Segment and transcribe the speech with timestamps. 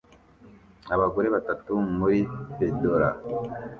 [0.95, 2.19] Abagore batatu muri
[2.55, 3.09] fedora